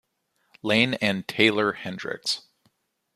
[0.63, 2.47] Lane and Taeler Hendrix.